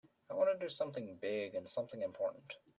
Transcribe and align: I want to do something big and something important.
I 0.31 0.33
want 0.33 0.49
to 0.51 0.57
do 0.65 0.67
something 0.67 1.17
big 1.21 1.53
and 1.53 1.69
something 1.69 2.01
important. 2.01 2.55